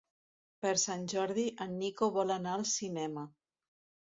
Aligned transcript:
Per 0.65 0.71
Sant 0.83 1.03
Jordi 1.13 1.43
en 1.67 1.75
Nico 1.83 2.09
vol 2.17 2.35
anar 2.39 2.57
al 2.61 2.67
cinema. 2.73 3.29